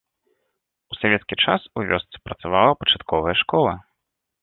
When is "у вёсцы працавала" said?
1.81-2.71